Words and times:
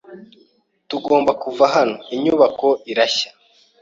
Tugomba 0.89 1.31
kuva 1.43 1.65
hano. 1.75 1.95
Inyubako 2.15 2.67
irashya. 2.91 3.29